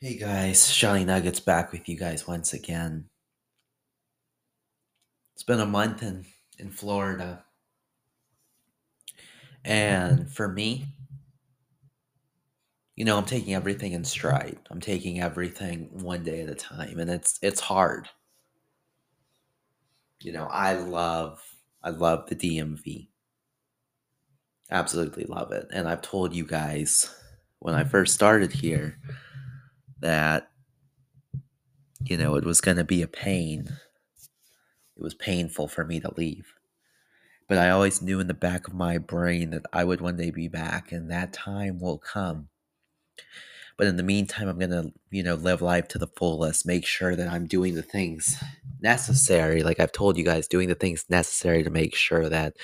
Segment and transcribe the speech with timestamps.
[0.00, 3.06] Hey guys, Johnny Nuggets back with you guys once again.
[5.34, 6.24] It's been a month in,
[6.56, 7.42] in Florida.
[9.64, 10.86] And for me,
[12.94, 14.60] you know, I'm taking everything in stride.
[14.70, 18.08] I'm taking everything one day at a time and it's it's hard.
[20.20, 21.42] You know, I love
[21.82, 23.08] I love the DMV.
[24.70, 25.66] Absolutely love it.
[25.72, 27.12] And I've told you guys
[27.58, 29.00] when I first started here
[30.00, 30.50] that
[32.04, 33.76] you know, it was going to be a pain.
[34.96, 36.54] It was painful for me to leave.
[37.48, 40.30] But I always knew in the back of my brain that I would one day
[40.30, 42.48] be back and that time will come.
[43.76, 46.84] But in the meantime, I'm going to, you know, live life to the fullest, make
[46.84, 48.42] sure that I'm doing the things
[48.80, 49.62] necessary.
[49.62, 52.56] Like I've told you guys, doing the things necessary to make sure that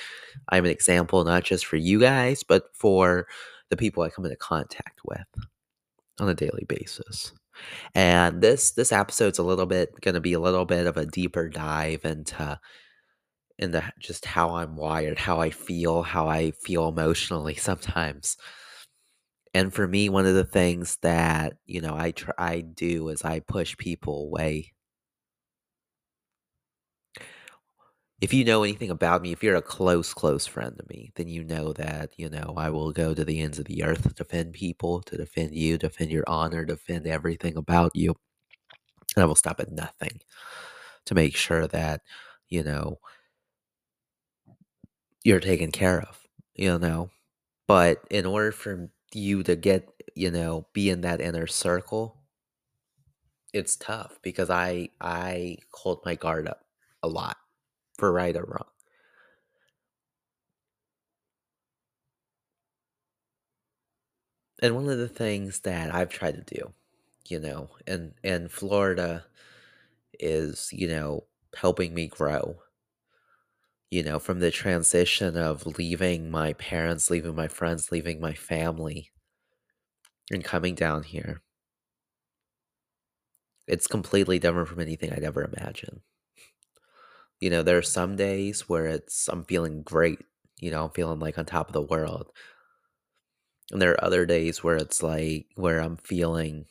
[0.49, 3.29] I'm an example, not just for you guys, but for
[3.71, 5.27] the people I come into contact with
[6.21, 7.33] on a daily basis.
[7.95, 11.07] And this this episode's a little bit going to be a little bit of a
[11.07, 12.59] deeper dive into
[13.59, 18.37] into just how I'm wired, how I feel, how I feel emotionally sometimes.
[19.55, 23.23] And for me, one of the things that, you know, I try I do is
[23.23, 24.74] I push people away.
[28.21, 31.29] If you know anything about me, if you're a close, close friend to me, then
[31.29, 34.15] you know that, you know, I will go to the ends of the earth to
[34.15, 38.15] defend people, to defend you, defend your honor, defend everything about you.
[39.17, 40.21] And I will stop at nothing
[41.07, 42.03] to make sure that,
[42.49, 42.99] you know,
[45.23, 46.21] you're taken care of,
[46.55, 47.11] you know.
[47.67, 52.19] But in order for you to get, you know, be in that inner circle,
[53.53, 56.65] it's tough because I I hold my guard up
[57.03, 57.37] a lot
[57.99, 58.69] for right or wrong.
[64.61, 66.75] And one of the things that I've tried to do,
[67.29, 69.27] you know, in in Florida
[70.21, 72.63] is, you know, helping me grow.
[73.91, 79.11] You know, from the transition of leaving my parents, leaving my friends, leaving my family,
[80.31, 81.41] and coming down here.
[83.67, 86.01] It's completely different from anything I'd ever imagined.
[87.41, 90.21] You know, there are some days where it's I'm feeling great,
[90.61, 92.31] you know, I'm feeling like on top of the world.
[93.71, 96.65] And there are other days where it's like where I'm feeling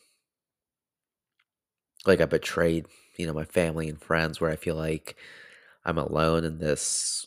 [2.06, 2.86] like I betrayed,
[3.16, 5.16] you know, my family and friends, where I feel like
[5.84, 7.26] I'm alone in this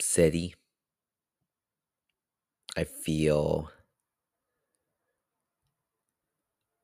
[0.00, 0.54] city.
[2.76, 3.70] I feel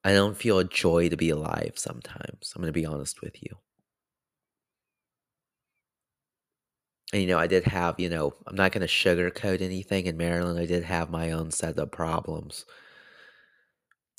[0.04, 2.52] I don't feel a joy to be alive sometimes.
[2.56, 3.58] I'm going to be honest with you.
[7.12, 10.16] And, you know, I did have, you know, I'm not going to sugarcoat anything in
[10.16, 10.58] Maryland.
[10.58, 12.64] I did have my own set of problems.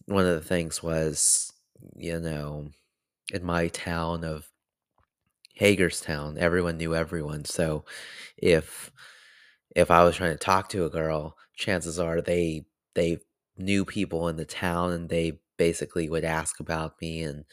[0.08, 1.54] One of the things was,
[1.96, 2.72] you know,
[3.34, 4.50] in my town of
[5.56, 7.46] Hagerstown, everyone knew everyone.
[7.46, 7.86] So
[8.38, 8.92] if
[9.76, 12.66] if I was trying to talk to a girl, chances are they
[12.96, 13.20] they
[13.58, 17.46] knew people in the town and they basically would ask about me and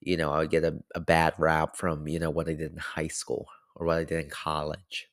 [0.00, 2.72] you know, I would get a, a bad rap from, you know, what I did
[2.72, 5.08] in high school or what I did in college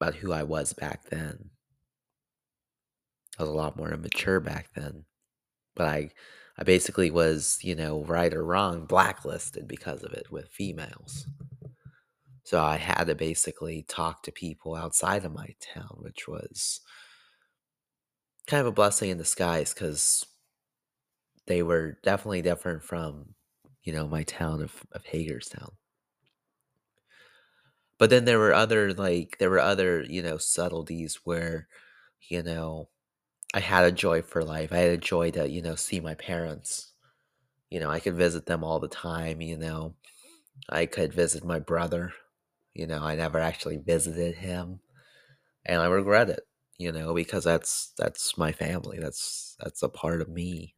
[0.00, 1.50] about who I was back then.
[3.38, 5.04] I was a lot more immature back then.
[5.74, 6.10] But I
[6.58, 11.24] I basically was, you know, right or wrong, blacklisted because of it with females.
[12.42, 16.80] So I had to basically talk to people outside of my town, which was
[18.48, 20.24] kind of a blessing in disguise because
[21.46, 23.34] they were definitely different from,
[23.84, 25.70] you know, my town of, of Hagerstown.
[27.98, 31.68] But then there were other like there were other, you know, subtleties where,
[32.28, 32.88] you know,
[33.54, 34.72] I had a joy for life.
[34.72, 36.92] I had a joy to, you know, see my parents.
[37.70, 39.94] You know, I could visit them all the time, you know.
[40.70, 42.12] I could visit my brother.
[42.74, 44.80] You know, I never actually visited him.
[45.66, 46.40] And I regret it,
[46.78, 48.98] you know, because that's that's my family.
[49.00, 50.76] That's that's a part of me,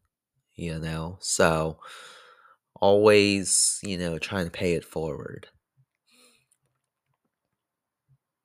[0.57, 1.19] you know.
[1.21, 1.79] So
[2.81, 5.49] always, you know, trying to pay it forward.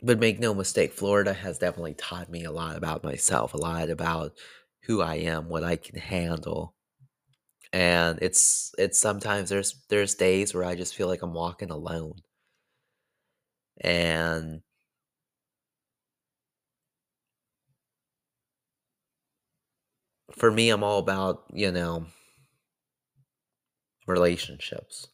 [0.05, 3.89] But make no mistake, Florida has definitely taught me a lot about myself, a lot
[3.89, 4.37] about
[4.83, 6.75] who I am, what I can handle.
[7.73, 12.15] And it's it's sometimes there's there's days where I just feel like I'm walking alone.
[13.81, 14.61] And
[20.31, 22.05] for me, I'm all about, you know,
[24.07, 25.09] relationships.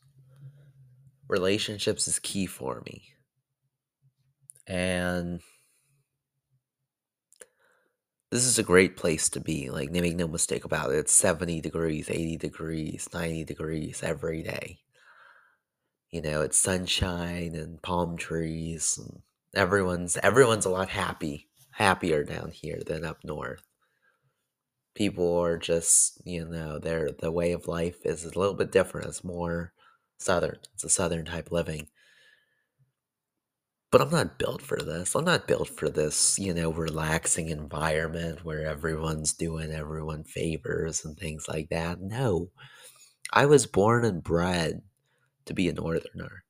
[1.28, 3.16] Relationships is key for me.
[4.72, 5.42] And
[8.32, 11.62] This is a great place to be, like, make no mistake about it, it's 70
[11.62, 14.80] degrees, 80 degrees, 90 degrees every day.
[16.12, 19.24] You know, it's sunshine and palm trees, and
[19.56, 23.64] everyone's everyone's a lot happy happier down here than up north.
[24.96, 29.08] People are just, you know, their the way of life is a little bit different,
[29.08, 29.74] it's more
[30.18, 31.90] southern, it's a southern type living.
[33.92, 35.16] But I'm not built for this.
[35.16, 41.18] I'm not built for this, you know, relaxing environment where everyone's doing everyone favors and
[41.18, 42.00] things like that.
[42.02, 42.50] No.
[43.34, 44.84] I was born and bred
[45.46, 46.44] to be a northerner.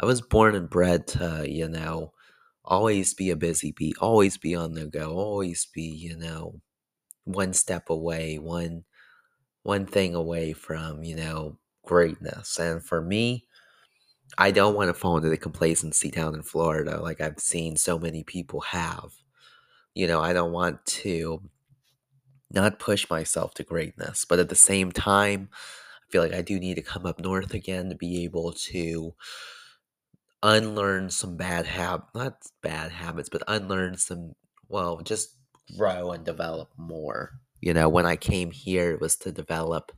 [0.00, 2.12] I was born and bred to, you know,
[2.64, 6.60] always be a busy bee, always be on the go, always be, you know,
[7.24, 8.84] one step away, one
[9.62, 12.58] one thing away from, you know, greatness.
[12.58, 13.46] And for me,
[14.38, 17.98] I don't want to fall into the complacency down in Florida like I've seen so
[17.98, 19.12] many people have.
[19.94, 21.42] You know, I don't want to
[22.50, 26.58] not push myself to greatness, but at the same time, I feel like I do
[26.58, 29.14] need to come up north again to be able to
[30.42, 34.32] unlearn some bad hab not bad habits, but unlearn some
[34.68, 35.36] well, just
[35.76, 37.40] grow and develop more.
[37.60, 39.92] You know, when I came here, it was to develop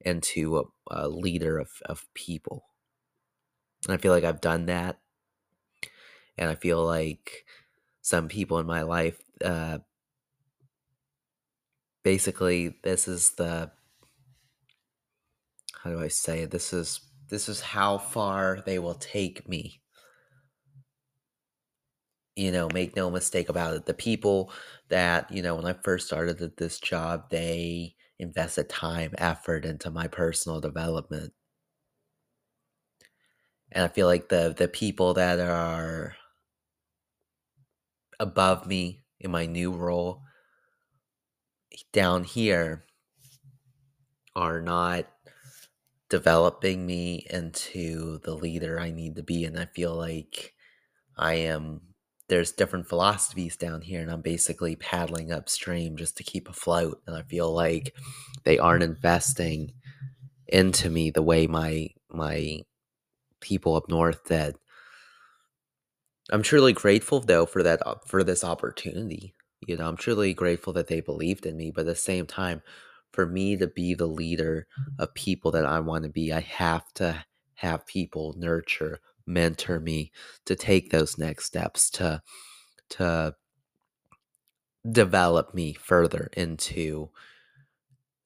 [0.00, 2.64] into a, a leader of, of people.
[3.86, 4.98] And I feel like I've done that.
[6.38, 7.44] And I feel like
[8.02, 9.78] some people in my life, uh,
[12.02, 13.70] basically, this is the
[15.82, 16.50] how do I say it?
[16.50, 19.80] This is this is how far they will take me.
[22.36, 23.86] You know, make no mistake about it.
[23.86, 24.52] The people
[24.88, 29.90] that, you know, when I first started at this job, they invested time, effort into
[29.90, 31.32] my personal development.
[33.76, 36.16] And I feel like the the people that are
[38.18, 40.22] above me in my new role
[41.92, 42.86] down here
[44.34, 45.06] are not
[46.08, 49.44] developing me into the leader I need to be.
[49.44, 50.54] And I feel like
[51.18, 51.82] I am,
[52.28, 57.02] there's different philosophies down here, and I'm basically paddling upstream just to keep afloat.
[57.06, 57.94] And I feel like
[58.44, 59.72] they aren't investing
[60.46, 62.62] into me the way my, my
[63.46, 64.56] people up north that
[66.30, 69.34] I'm truly grateful though for that for this opportunity.
[69.66, 72.62] You know, I'm truly grateful that they believed in me, but at the same time,
[73.12, 75.02] for me to be the leader mm-hmm.
[75.02, 80.12] of people that I want to be, I have to have people nurture, mentor me
[80.44, 82.22] to take those next steps to
[82.90, 83.34] to
[84.90, 87.10] develop me further into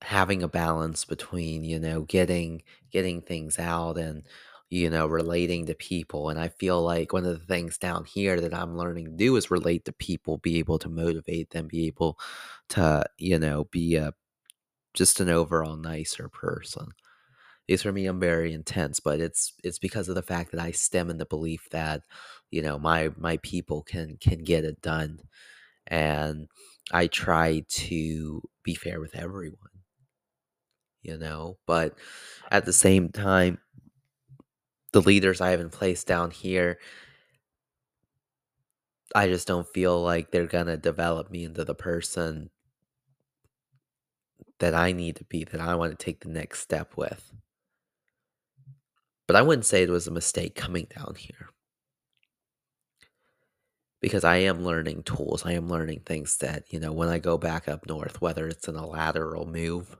[0.01, 4.23] having a balance between, you know, getting getting things out and
[4.71, 6.29] you know, relating to people.
[6.29, 9.37] And I feel like one of the things down here that I'm learning to do
[9.37, 12.19] is relate to people, be able to motivate them, be able
[12.71, 14.13] to, you know, be a
[14.93, 16.87] just an overall nicer person.
[17.67, 20.71] Because for me, I'm very intense, but it's it's because of the fact that I
[20.71, 22.03] stem in the belief that,
[22.51, 25.19] you know, my my people can can get it done.
[25.87, 26.49] And
[26.91, 29.57] I try to be fair with everyone,
[31.03, 31.95] you know, but
[32.51, 33.57] at the same time,
[34.91, 36.79] the leaders I have in place down here,
[39.13, 42.49] I just don't feel like they're gonna develop me into the person
[44.59, 47.33] that I need to be, that I want to take the next step with.
[49.27, 51.49] But I wouldn't say it was a mistake coming down here.
[54.01, 55.45] Because I am learning tools.
[55.45, 58.67] I am learning things that, you know, when I go back up north, whether it's
[58.67, 59.95] in a lateral move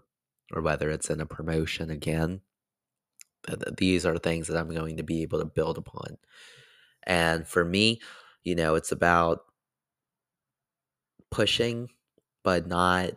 [0.51, 2.41] or whether it's in a promotion again,
[3.77, 6.17] these are things that I'm going to be able to build upon.
[7.03, 8.01] And for me,
[8.43, 9.41] you know, it's about
[11.31, 11.89] pushing,
[12.43, 13.11] but not,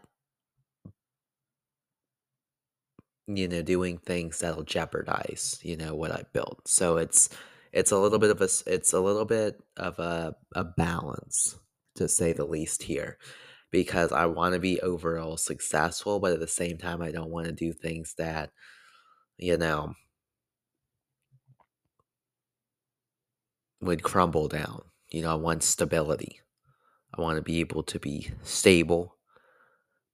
[3.27, 6.69] you know, doing things that'll jeopardize, you know, what I built.
[6.69, 7.31] So it's
[7.73, 11.59] it's a little bit of a it's a little bit of a a balance
[11.97, 13.19] to say the least here
[13.71, 17.47] because I want to be overall successful, but at the same time I don't want
[17.47, 18.51] to do things that
[19.39, 19.95] you know
[23.85, 24.83] would crumble down.
[25.11, 26.41] You know, I want stability.
[27.17, 29.17] I want to be able to be stable,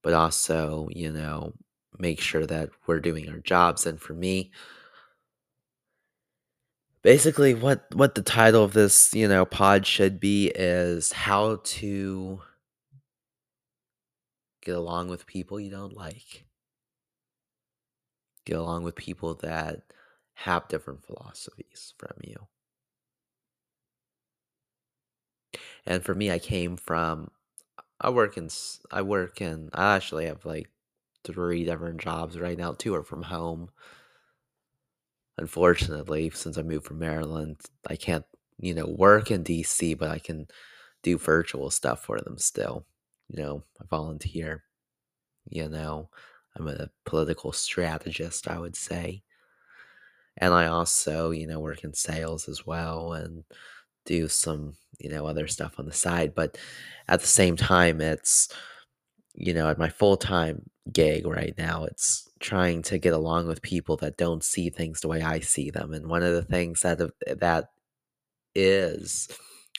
[0.02, 1.54] but also, you know,
[1.98, 3.86] make sure that we're doing our jobs.
[3.86, 4.50] And for me,
[7.02, 12.40] basically what what the title of this, you know, pod should be is how to
[14.62, 16.44] get along with people you don't like.
[18.44, 19.82] Get along with people that
[20.34, 22.48] have different philosophies from you.
[25.86, 27.30] And for me, I came from
[28.00, 28.50] I work in
[28.92, 30.70] I work in I actually have, like,
[31.24, 33.70] 3 different jobs right now, 2 are from home.
[35.38, 38.24] Unfortunately, since I moved from Maryland, I can't,
[38.58, 40.48] you know, work in DC, but I can
[41.02, 42.86] do virtual stuff for them still.
[43.28, 44.64] You know, I volunteer,
[45.50, 46.10] you know,
[46.56, 49.24] I'm a political strategist, I would say.
[50.36, 53.44] And I also, you know, work in sales as well and
[54.06, 56.34] do some, you know, other stuff on the side.
[56.34, 56.58] But
[57.08, 58.48] at the same time, it's,
[59.34, 63.62] you know, at my full time gig right now, it's trying to get along with
[63.62, 65.92] people that don't see things the way I see them.
[65.92, 67.70] And one of the things that uh, that
[68.54, 69.28] is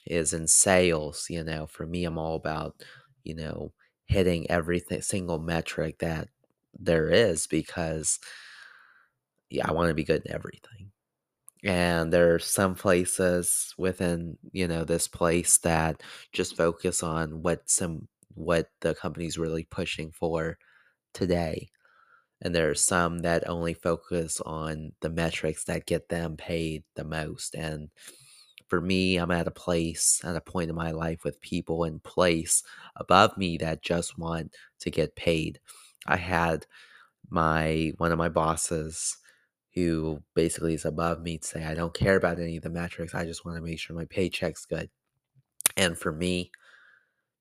[0.08, 2.76] is in sales, you know, for me, I'm all about,
[3.24, 3.74] you know,
[4.08, 6.30] hitting everything single metric that
[6.80, 8.20] there is because
[9.50, 10.81] yeah, I want to be good in everything.
[11.64, 16.02] And there are some places within, you know, this place that
[16.34, 20.58] just focus on what some what the company's really pushing for
[21.14, 21.70] today.
[22.42, 27.04] And there are some that only focus on the metrics that get them paid the
[27.04, 27.56] most.
[27.56, 27.90] And
[28.68, 32.00] for me, I'm at a place, at a point in my life with people in
[32.00, 32.64] place
[32.96, 35.60] above me that just want to get paid.
[36.08, 36.66] I had
[37.30, 39.18] my one of my bosses
[39.74, 43.16] who basically is above me to say, I don't care about any of the metrics.
[43.16, 44.90] I just want to make sure my paycheck's good.
[45.78, 46.52] And for me,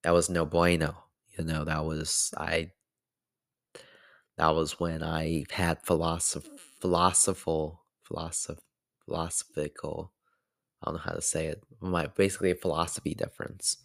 [0.03, 1.05] that was no bueno.
[1.37, 2.73] You know, that was I
[4.37, 6.49] that was when I had philosoph
[6.81, 8.59] philosophical philosoph
[9.05, 10.13] philosophical
[10.83, 11.63] I don't know how to say it.
[11.81, 13.77] My basically a philosophy difference.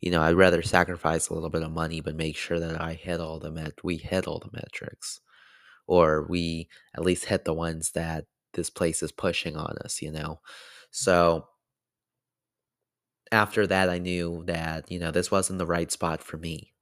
[0.00, 2.94] You know, I'd rather sacrifice a little bit of money but make sure that I
[2.94, 5.20] hit all the met we hit all the metrics.
[5.90, 10.12] Or we at least hit the ones that this place is pushing on us, you
[10.12, 10.20] know?
[10.20, 10.88] Mm-hmm.
[10.92, 11.48] So
[13.32, 16.72] after that I knew that, you know, this wasn't the right spot for me.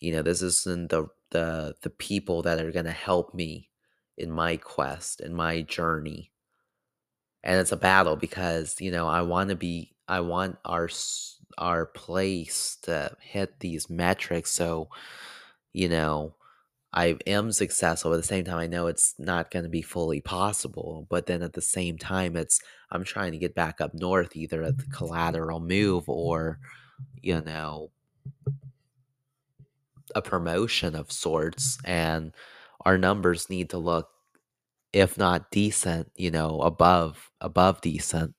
[0.00, 3.70] You know, this isn't the the the people that are gonna help me
[4.16, 6.32] in my quest, in my journey.
[7.44, 10.88] And it's a battle because, you know, I wanna be I want our
[11.58, 14.88] our place to hit these metrics so,
[15.74, 16.34] you know,
[16.92, 20.20] I am successful, but at the same time, I know it's not gonna be fully
[20.20, 24.34] possible, but then at the same time, it's I'm trying to get back up north
[24.36, 26.58] either at the collateral move or,
[27.22, 27.90] you know,
[30.14, 32.32] a promotion of sorts, and
[32.84, 34.08] our numbers need to look,
[34.92, 38.34] if not decent, you know, above above decent,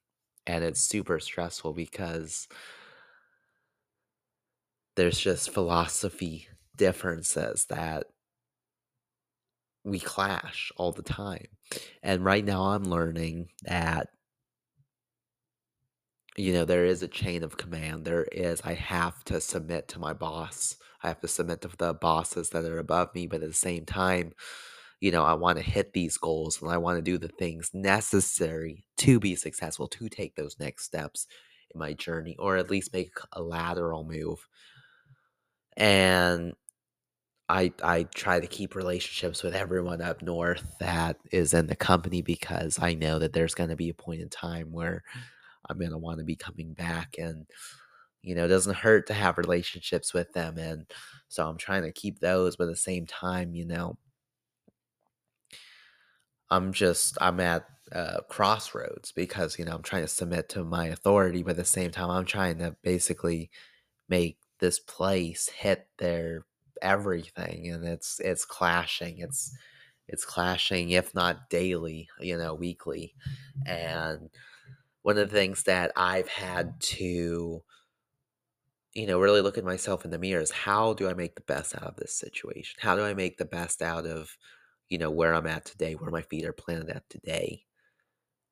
[0.47, 2.47] and it's super stressful because
[4.95, 8.05] there's just philosophy differences that
[9.83, 11.47] we clash all the time.
[12.03, 14.09] And right now I'm learning that,
[16.35, 18.05] you know, there is a chain of command.
[18.05, 20.75] There is, I have to submit to my boss.
[21.03, 23.27] I have to submit to the bosses that are above me.
[23.27, 24.33] But at the same time,
[24.99, 27.71] you know, I want to hit these goals and I want to do the things
[27.73, 31.25] necessary to be successful, to take those next steps
[31.73, 34.45] in my journey, or at least make a lateral move.
[35.77, 36.53] And
[37.49, 42.21] I I try to keep relationships with everyone up north that is in the company
[42.21, 45.03] because I know that there's going to be a point in time where
[45.69, 47.47] I'm going to want to be coming back and
[48.23, 50.91] you know, it doesn't hurt to have relationships with them and
[51.29, 53.97] so I'm trying to keep those but at the same time, you know,
[56.49, 60.87] I'm just I'm at uh, crossroads because you know I'm trying to submit to my
[60.87, 63.49] authority, but at the same time I'm trying to basically
[64.09, 66.45] make this place hit their
[66.81, 69.19] everything, and it's it's clashing.
[69.19, 69.51] It's
[70.07, 73.15] it's clashing, if not daily, you know, weekly.
[73.65, 74.29] And
[75.03, 77.63] one of the things that I've had to,
[78.93, 81.41] you know, really look at myself in the mirror is how do I make the
[81.41, 82.77] best out of this situation?
[82.81, 84.35] How do I make the best out of,
[84.89, 87.63] you know, where I'm at today, where my feet are planted at today?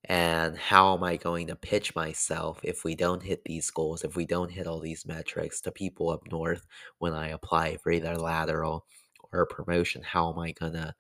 [0.08, 4.16] And how am I going to pitch myself if we don't hit these goals, if
[4.16, 6.66] we don't hit all these metrics to people up north
[7.00, 8.86] when I apply for either lateral
[9.34, 10.02] or promotion?
[10.04, 10.96] How am I gonna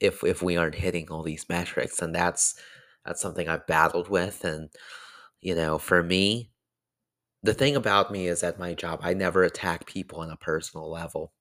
[0.00, 2.00] if if we aren't hitting all these metrics?
[2.02, 2.54] And that's
[3.04, 4.44] that's something I've battled with.
[4.44, 4.70] And
[5.40, 6.50] you know, for me,
[7.42, 10.90] the thing about me is at my job, I never attack people on a personal
[10.90, 11.32] level.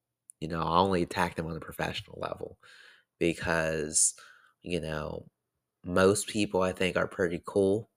[0.42, 2.58] You know, I only attack them on a professional level
[3.20, 4.16] because,
[4.64, 5.28] you know,
[5.84, 7.90] most people I think are pretty cool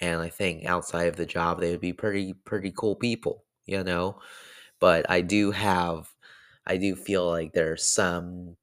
[0.00, 3.84] and I think outside of the job they would be pretty pretty cool people, you
[3.84, 4.20] know.
[4.80, 6.10] But I do have
[6.66, 8.56] I do feel like there's some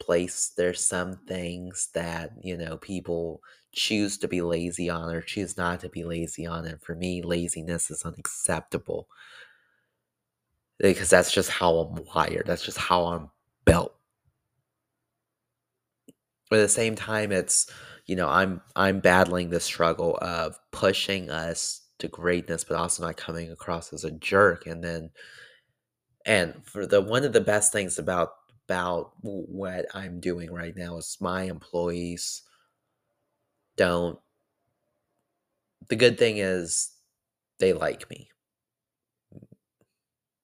[0.00, 3.42] place there's some things that, you know, people
[3.72, 7.22] choose to be lazy on or choose not to be lazy on and for me
[7.22, 9.08] laziness is unacceptable.
[10.78, 12.46] because that's just how I'm wired.
[12.46, 13.30] That's just how I'm
[13.64, 13.94] built.
[16.50, 17.70] But at the same time, it's
[18.06, 23.16] you know I'm I'm battling the struggle of pushing us to greatness, but also not
[23.16, 24.66] coming across as a jerk.
[24.66, 25.10] And then,
[26.26, 28.30] and for the one of the best things about
[28.66, 32.42] about what I'm doing right now is my employees
[33.76, 34.18] don't.
[35.88, 36.90] The good thing is
[37.58, 38.30] they like me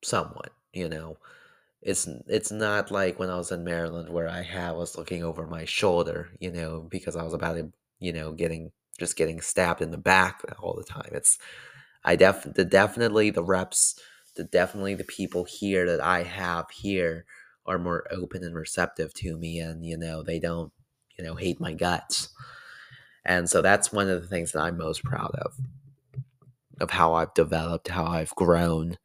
[0.02, 1.16] somewhat, you know.
[1.82, 5.46] It's it's not like when I was in Maryland where I had was looking over
[5.46, 9.80] my shoulder, you know, because I was about to, you know, getting just getting stabbed
[9.80, 11.08] in the back all the time.
[11.12, 11.38] It's
[12.04, 13.98] I def the definitely the reps,
[14.36, 17.24] the definitely the people here that I have here
[17.66, 20.72] are more open and receptive to me and you know, they don't,
[21.18, 22.28] you know, hate my guts.
[23.24, 25.54] And so that's one of the things that I'm most proud of
[26.80, 28.96] of how I've developed, how I've grown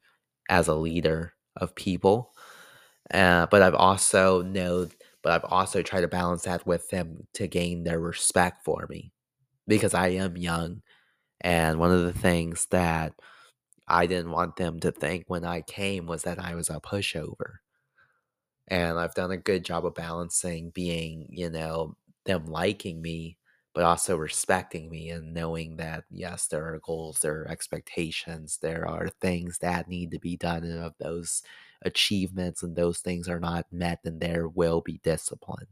[0.48, 2.32] as a leader of people.
[3.12, 4.88] Uh, but I've also know,
[5.22, 9.12] but I've also tried to balance that with them to gain their respect for me
[9.68, 10.82] because I am young.
[11.42, 13.14] And one of the things that
[13.88, 17.58] I didn't want them to think when I came was that I was a pushover.
[18.68, 23.38] And I've done a good job of balancing being, you know, them liking me,
[23.74, 28.88] but also respecting me and knowing that, yes, there are goals, there are expectations, there
[28.88, 30.64] are things that need to be done.
[30.64, 31.42] And of those
[31.82, 35.66] achievements and those things are not met, then there will be discipline.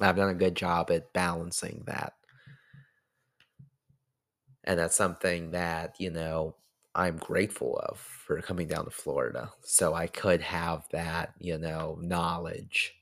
[0.00, 2.14] I've done a good job at balancing that.
[4.64, 6.56] And that's something that, you know,
[6.94, 9.52] I'm grateful of for coming down to Florida.
[9.62, 12.94] So I could have that, you know, knowledge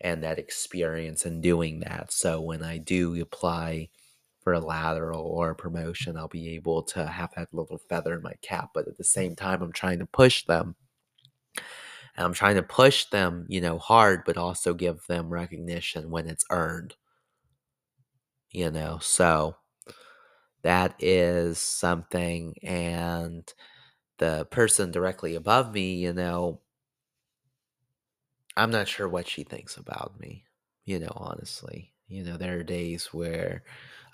[0.00, 2.12] and that experience in doing that.
[2.12, 3.88] So when I do apply
[4.40, 8.22] for a lateral or a promotion, I'll be able to have that little feather in
[8.22, 8.70] my cap.
[8.74, 10.74] But at the same time, I'm trying to push them.
[12.16, 16.26] And I'm trying to push them, you know, hard, but also give them recognition when
[16.28, 16.96] it's earned.
[18.50, 19.56] You know, so
[20.62, 22.54] that is something.
[22.62, 23.52] And
[24.18, 26.60] the person directly above me, you know,
[28.56, 30.44] I'm not sure what she thinks about me,
[30.84, 31.92] you know, honestly.
[32.08, 33.64] You know, there are days where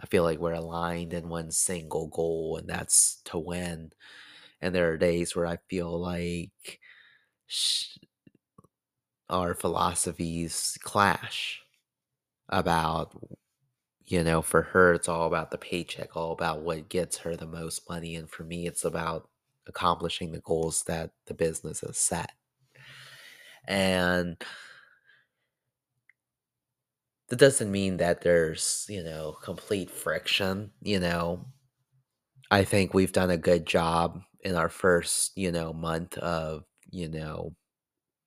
[0.01, 3.93] I feel like we're aligned in one single goal, and that's to win.
[4.61, 6.81] And there are days where I feel like
[7.49, 7.99] sh-
[9.31, 11.63] our philosophies clash
[12.49, 13.13] about,
[14.07, 17.47] you know, for her, it's all about the paycheck, all about what gets her the
[17.47, 18.17] most money.
[18.17, 19.29] And for me, it's about
[19.67, 22.33] accomplishing the goals that the business has set.
[23.67, 24.43] And
[27.29, 31.45] that doesn't mean that there's, you know, complete friction, you know.
[32.51, 37.09] I think we've done a good job in our first, you know, month of, you
[37.09, 37.55] know,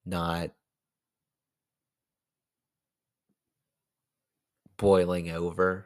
[0.06, 0.52] not
[4.78, 5.86] boiling over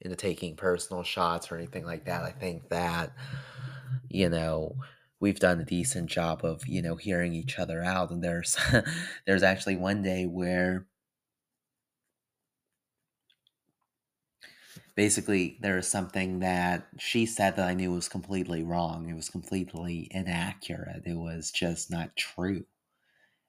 [0.00, 2.22] into taking personal shots or anything like that.
[2.22, 3.12] I think that,
[4.08, 4.76] you know,
[5.20, 8.10] we've done a decent job of, you know, hearing each other out.
[8.10, 8.56] And there's
[9.26, 10.86] there's actually one day where
[14.94, 19.08] basically there was something that she said that I knew was completely wrong.
[19.08, 21.02] It was completely inaccurate.
[21.06, 22.64] It was just not true.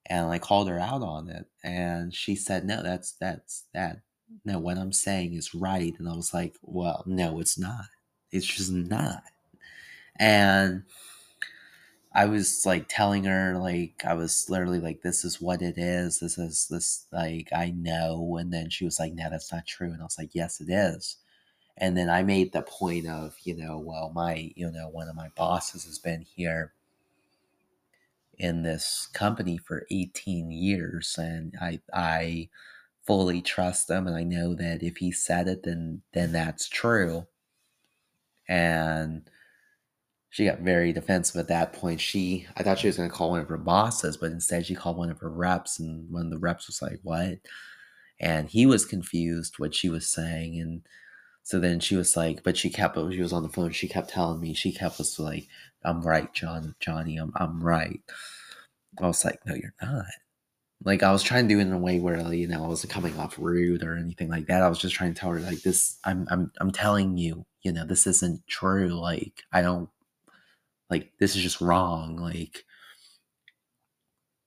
[0.08, 4.02] And I called her out on it and she said, "No, that's that's that
[4.46, 7.86] no, what I'm saying is right." And I was like, "Well, no, it's not.
[8.32, 9.24] It's just not."
[10.20, 10.84] And
[12.14, 16.20] I was like telling her like I was literally like this is what it is.
[16.20, 19.92] This is this like I know and then she was like no that's not true
[19.92, 21.18] and I was like yes it is.
[21.78, 25.16] And then I made the point of, you know, well, my, you know, one of
[25.16, 26.74] my bosses has been here
[28.38, 32.50] in this company for 18 years and I I
[33.06, 37.28] fully trust him and I know that if he said it then then that's true.
[38.48, 39.30] And
[40.30, 42.02] she got very defensive at that point.
[42.02, 44.98] She I thought she was gonna call one of her bosses, but instead she called
[44.98, 47.40] one of her reps and one of the reps was like, What?
[48.20, 50.82] And he was confused what she was saying and
[51.46, 53.72] so then she was like, but she kept, she was on the phone.
[53.72, 55.48] She kept telling me, she kept was like,
[55.84, 58.02] I'm right, John, Johnny, I'm, I'm right.
[59.00, 60.06] I was like, no, you're not.
[60.84, 62.94] Like I was trying to do it in a way where, you know, I wasn't
[62.94, 64.64] coming off rude or anything like that.
[64.64, 67.72] I was just trying to tell her like this, I'm, I'm, I'm telling you, you
[67.72, 68.90] know, this isn't true.
[69.00, 69.90] Like, I don't,
[70.90, 72.18] like, this is just wrong.
[72.18, 72.66] Like,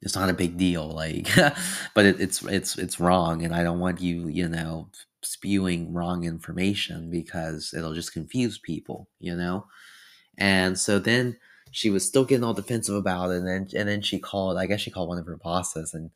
[0.02, 0.88] it's not a big deal.
[0.88, 1.28] Like,
[1.94, 3.44] but it, it's, it's, it's wrong.
[3.44, 4.90] And I don't want you, you know,
[5.22, 9.66] spewing wrong information because it'll just confuse people, you know?
[10.36, 11.36] And so then
[11.70, 14.66] she was still getting all defensive about it and then and then she called I
[14.66, 16.10] guess she called one of her bosses and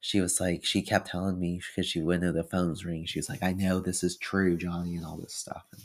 [0.00, 3.18] she was like she kept telling me because she wouldn't know the phone's ring she
[3.18, 5.82] was like I know this is true Johnny and all this stuff and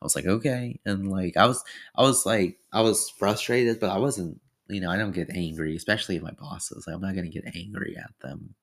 [0.00, 3.90] I was like okay and like I was I was like I was frustrated but
[3.90, 7.28] I wasn't you know I don't get angry especially my bosses like, I'm not gonna
[7.28, 8.54] get angry at them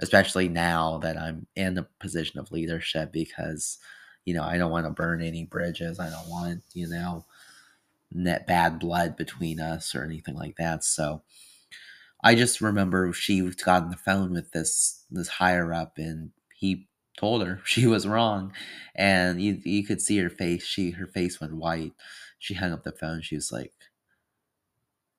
[0.00, 3.78] especially now that I'm in a position of leadership because
[4.24, 7.24] you know I don't want to burn any bridges I don't want you know
[8.12, 10.84] net bad blood between us or anything like that.
[10.84, 11.22] So
[12.22, 16.88] I just remember she got on the phone with this this higher up and he
[17.18, 18.52] told her she was wrong
[18.94, 21.92] and you you could see her face she her face went white
[22.38, 23.72] she hung up the phone she was like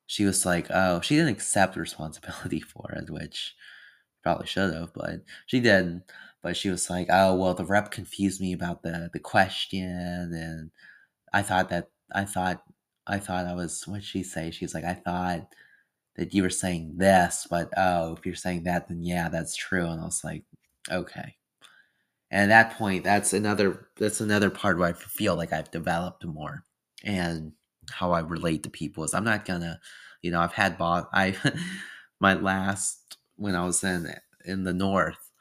[0.06, 3.56] she was like oh she didn't accept responsibility for it which
[4.24, 6.04] probably should have but she didn't
[6.42, 10.72] but she was like oh well the rep confused me about the the question and
[11.34, 12.64] i thought that i thought
[13.08, 14.52] I thought I was what'd she say?
[14.52, 15.54] She's like, I thought
[16.16, 19.86] that you were saying this, but oh, if you're saying that, then yeah, that's true.
[19.88, 20.44] And I was like,
[20.92, 21.36] okay.
[22.32, 26.26] And at that point, that's another that's another part where I feel like I've developed
[26.26, 26.64] more
[27.04, 27.54] and
[27.90, 29.80] how I relate to people is I'm not gonna,
[30.22, 31.36] you know, I've had boss I
[32.20, 34.14] my last when I was in
[34.46, 35.32] in the north,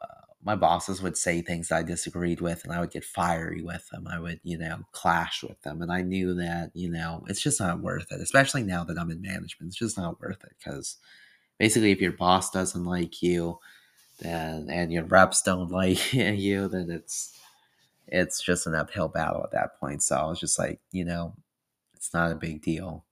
[0.00, 0.06] uh,
[0.42, 4.06] my bosses would say things I disagreed with and I would get fiery with them.
[4.08, 5.82] I would, you know, clash with them.
[5.82, 9.10] And I knew that, you know, it's just not worth it, especially now that I'm
[9.10, 9.70] in management.
[9.70, 10.96] It's just not worth it because
[11.58, 13.58] basically, if your boss doesn't like you,
[14.20, 17.38] then and your reps don't like you, then it's
[18.08, 20.02] it's just an uphill battle at that point.
[20.02, 21.34] So I was just like, you know,
[21.94, 23.04] it's not a big deal.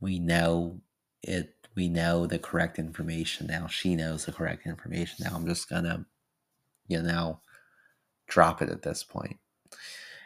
[0.00, 0.80] We know
[1.22, 3.66] it we know the correct information now.
[3.68, 5.36] She knows the correct information now.
[5.36, 6.06] I'm just gonna,
[6.88, 7.40] you know,
[8.28, 9.38] drop it at this point.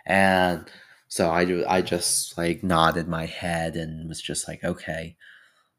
[0.07, 0.67] And
[1.09, 5.17] so I I just like nodded my head and was just like, okay.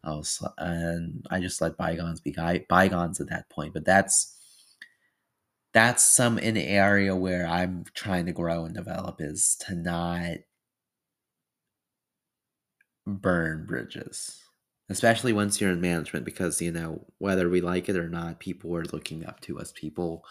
[0.03, 2.35] I was, and I just let bygones be
[2.69, 3.73] bygones at that point.
[3.73, 4.35] But that's
[5.73, 10.37] that's some an area where I'm trying to grow and develop is to not
[13.05, 14.40] burn bridges
[14.91, 18.75] especially once you're in management because you know whether we like it or not people
[18.75, 19.71] are looking up to us.
[19.71, 20.25] People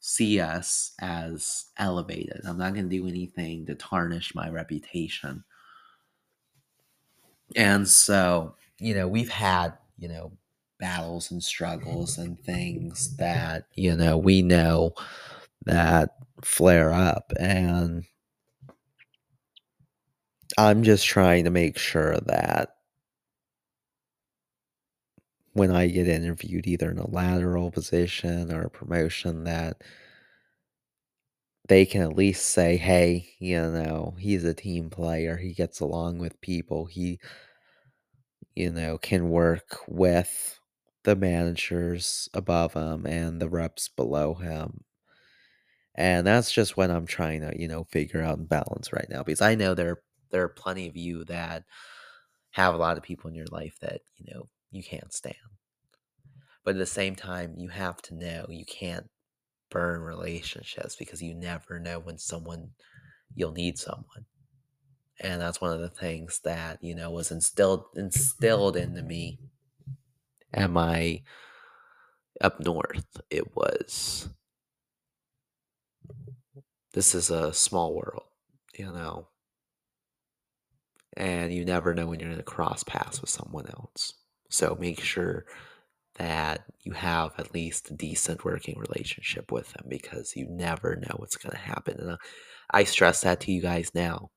[0.00, 2.40] see us as elevated.
[2.44, 5.44] I'm not going to do anything to tarnish my reputation.
[7.54, 10.32] And so you know we've had you know
[10.78, 14.92] battles and struggles and things that you know we know
[15.64, 16.10] that
[16.42, 17.32] flare up.
[17.38, 18.04] And
[20.58, 22.75] i'm just trying to make sure that
[25.56, 29.82] when I get interviewed either in a lateral position or a promotion that
[31.68, 35.36] they can at least say, hey, you know, he's a team player.
[35.36, 36.86] He gets along with people.
[36.86, 37.18] He,
[38.54, 40.58] you know, can work with
[41.04, 44.84] the managers above him and the reps below him.
[45.94, 49.22] And that's just what I'm trying to, you know, figure out and balance right now
[49.22, 49.98] because I know there
[50.30, 51.64] there are plenty of you that
[52.52, 55.36] have a lot of people in your life that, you know, you can't stand.
[56.64, 59.08] But at the same time, you have to know you can't
[59.70, 62.70] burn relationships because you never know when someone
[63.34, 64.26] you'll need someone.
[65.20, 69.38] And that's one of the things that, you know, was instilled instilled into me
[70.52, 71.22] at my
[72.40, 73.20] up north.
[73.30, 74.28] It was
[76.92, 78.24] this is a small world,
[78.76, 79.28] you know.
[81.16, 84.12] And you never know when you're going to cross paths with someone else.
[84.48, 85.44] So make sure
[86.18, 91.16] that you have at least a decent working relationship with them because you never know
[91.16, 92.00] what's going to happen.
[92.00, 92.16] And uh,
[92.70, 94.30] I stress that to you guys now.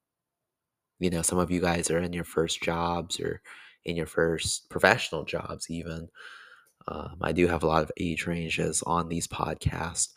[1.00, 3.41] You know, some of you guys are in your first jobs or
[3.86, 6.10] in your first professional jobs, even.
[6.88, 10.10] Um, I do have a lot of age ranges on these podcasts.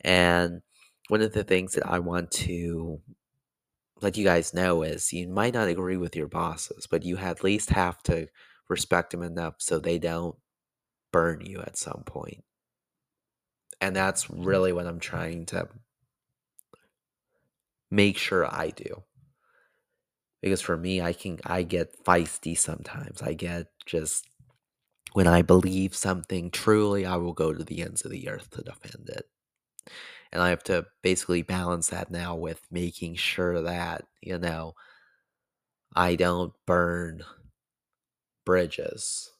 [0.00, 0.62] And
[1.08, 3.00] one of the things that I want to
[4.00, 7.44] let you guys know is you might not agree with your bosses, but you at
[7.44, 8.28] least have to
[8.68, 10.36] respect them enough so they don't
[11.12, 12.44] burn you at some point.
[13.80, 14.44] And that's mm-hmm.
[14.44, 15.68] really what I'm trying to
[17.90, 19.02] make sure I do.
[20.42, 23.22] Because for me, I can I get feisty sometimes.
[23.22, 24.24] I get just
[25.14, 28.62] when I believe something truly, I will go to the ends of the earth to
[28.62, 29.28] defend it.
[30.30, 34.74] And I have to basically balance that now with making sure that, you know,
[35.96, 37.24] I don't burn
[38.48, 39.32] bridges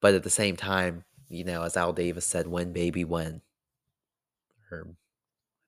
[0.00, 3.40] but at the same time, you know, as Al Davis said, "When baby, when,"
[4.70, 5.12] or I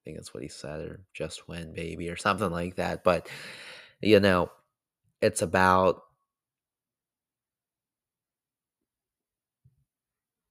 [0.05, 3.05] think that's what he said, or "Just when baby," or something like that.
[3.05, 3.29] But
[4.01, 4.53] you know,
[5.23, 6.03] it's about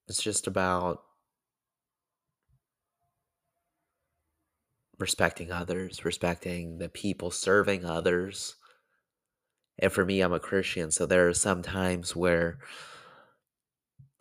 [0.08, 1.04] it's just about
[5.00, 8.56] respecting others, respecting the people serving others.
[9.80, 12.60] And for me, I'm a Christian, so there are some times where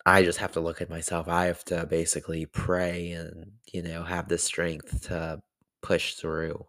[0.05, 1.29] I just have to look at myself.
[1.29, 5.43] I have to basically pray and, you know, have the strength to
[5.83, 6.67] push through.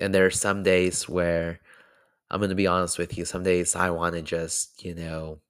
[0.00, 1.60] And there are some days where
[2.30, 5.40] I'm going to be honest with you, some days I want to just, you know,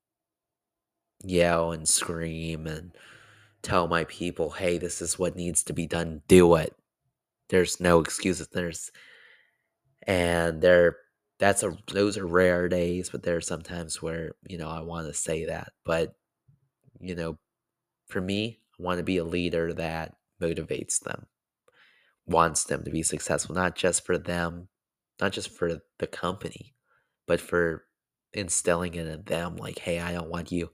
[1.22, 2.92] yell and scream and
[3.62, 6.22] tell my people, "Hey, this is what needs to be done.
[6.28, 6.74] Do it."
[7.50, 8.48] There's no excuses.
[8.48, 8.90] There's
[10.06, 10.96] and there
[11.38, 15.06] that's a those are rare days, but there are sometimes where, you know, I want
[15.08, 15.72] to say that.
[15.84, 16.14] But,
[17.00, 17.38] you know,
[18.08, 21.26] for me, I want to be a leader that motivates them,
[22.26, 24.68] wants them to be successful, not just for them,
[25.20, 26.74] not just for the company,
[27.26, 27.84] but for
[28.32, 30.70] instilling it in them like, "Hey, I don't want you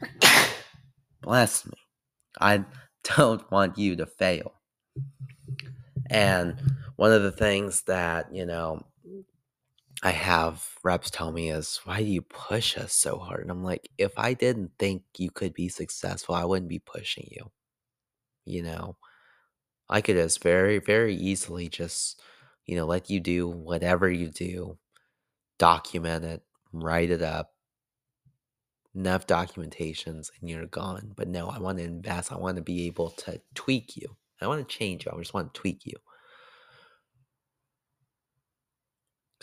[1.22, 1.72] bless me.
[2.40, 2.64] I
[3.16, 4.54] don't want you to fail."
[6.10, 6.60] And
[6.96, 8.82] one of the things that, you know,
[10.02, 13.64] I have reps tell me is, "Why do you push us so hard?" And I'm
[13.64, 17.50] like, "If I didn't think you could be successful, I wouldn't be pushing you."
[18.46, 18.98] You know,
[19.88, 22.20] I could just very, very easily just,
[22.66, 24.78] you know, let you do whatever you do,
[25.58, 27.54] document it, write it up,
[28.94, 31.12] enough documentations, and you're gone.
[31.16, 32.32] But no, I want to invest.
[32.32, 34.16] I want to be able to tweak you.
[34.44, 35.12] I want to change you.
[35.12, 35.96] I just want to tweak you.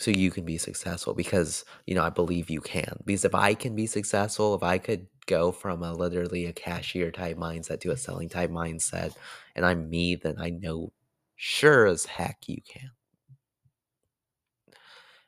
[0.02, 2.98] so you can be successful because you know I believe you can.
[3.04, 7.10] Because if I can be successful, if I could go from a literally a cashier
[7.12, 9.14] type mindset to a selling type mindset,
[9.54, 10.92] and I'm me, then I know
[11.36, 12.90] sure as heck you can.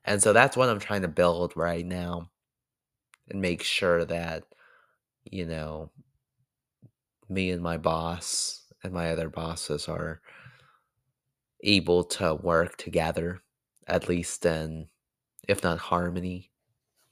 [0.05, 2.31] And so that's what I'm trying to build right now
[3.31, 4.45] and make sure that,
[5.25, 5.91] you know,
[7.29, 10.21] me and my boss and my other bosses are
[11.63, 13.41] able to work together,
[13.87, 14.89] at least in,
[15.49, 16.51] if not harmony,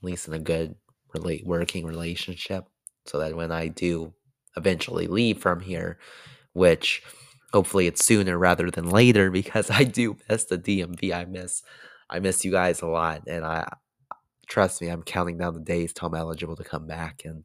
[0.01, 0.75] at least in a good
[1.15, 2.67] relate working relationship,
[3.07, 4.13] so that when I do
[4.57, 5.99] eventually leave from here,
[6.53, 7.03] which
[7.53, 11.13] hopefully it's sooner rather than later, because I do miss the DMV.
[11.13, 11.63] I miss
[12.11, 13.67] I miss you guys a lot, and I
[14.47, 17.45] trust me, I'm counting down the days till I'm eligible to come back, and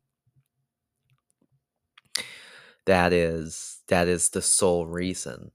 [2.85, 5.51] that is that is the sole reason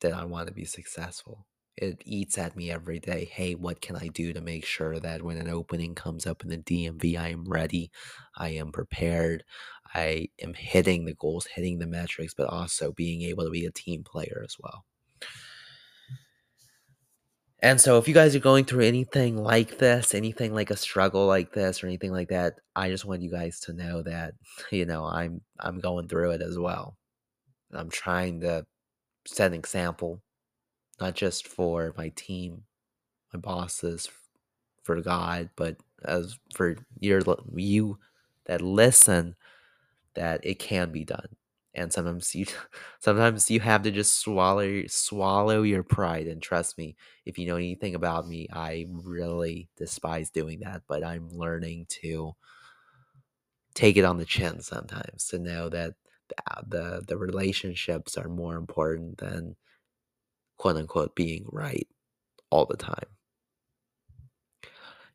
[0.00, 1.46] that I want to be successful.
[1.76, 3.24] It eats at me every day.
[3.32, 6.50] Hey, what can I do to make sure that when an opening comes up in
[6.50, 7.90] the DMV, I am ready,
[8.36, 9.44] I am prepared,
[9.94, 13.70] I am hitting the goals, hitting the metrics, but also being able to be a
[13.70, 14.84] team player as well.
[17.60, 21.26] And so, if you guys are going through anything like this, anything like a struggle
[21.26, 24.34] like this, or anything like that, I just want you guys to know that
[24.72, 26.96] you know I'm I'm going through it as well.
[27.72, 28.66] I'm trying to
[29.26, 30.22] set an example,
[31.00, 32.64] not just for my team,
[33.32, 34.08] my bosses,
[34.82, 37.22] for God, but as for your
[37.54, 37.98] you
[38.46, 39.36] that listen,
[40.14, 41.28] that it can be done.
[41.74, 42.46] And sometimes you
[43.00, 47.56] sometimes you have to just swallow swallow your pride and trust me, if you know
[47.56, 52.34] anything about me, I really despise doing that, but I'm learning to
[53.74, 55.94] take it on the chin sometimes to know that
[56.50, 59.56] Uh, the, the relationships are more important than
[60.58, 61.86] quote unquote being right
[62.50, 63.06] all the time.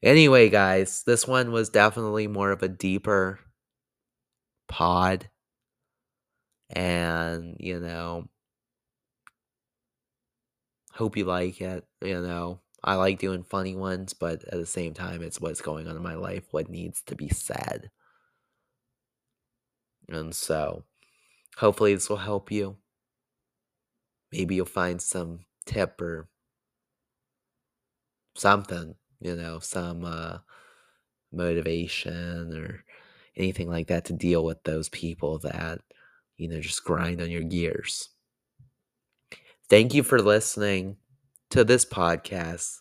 [0.03, 3.39] Anyway, guys, this one was definitely more of a deeper
[4.67, 5.29] pod.
[6.69, 8.27] And, you know,
[10.93, 11.85] hope you like it.
[12.01, 15.87] You know, I like doing funny ones, but at the same time, it's what's going
[15.87, 17.89] on in my life, what needs to be said.
[20.09, 20.83] And so,
[21.57, 22.77] hopefully, this will help you.
[24.31, 26.27] Maybe you'll find some tip or
[28.35, 30.37] something, you know, some uh,
[31.31, 32.83] motivation or
[33.35, 35.79] anything like that to deal with those people that,
[36.37, 38.09] you know, just grind on your gears.
[39.69, 40.97] Thank you for listening
[41.49, 42.79] to this podcast.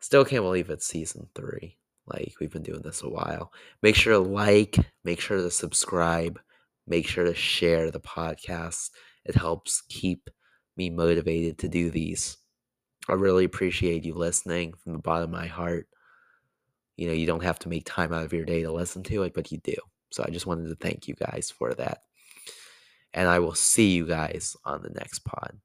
[0.00, 1.78] Still can't believe it's season three.
[2.06, 3.52] Like, we've been doing this a while.
[3.82, 6.40] Make sure to like, make sure to subscribe,
[6.86, 8.90] make sure to share the podcast.
[9.24, 10.28] It helps keep
[10.76, 12.38] me motivated to do these.
[13.08, 15.88] I really appreciate you listening from the bottom of my heart.
[16.96, 19.22] You know, you don't have to make time out of your day to listen to
[19.24, 19.74] it, but you do.
[20.10, 22.02] So I just wanted to thank you guys for that.
[23.14, 25.58] And I will see you guys on the next pod.